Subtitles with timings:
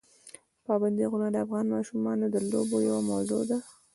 [0.65, 3.57] پابندي غرونه د افغان ماشومانو د لوبو یوه موضوع ده.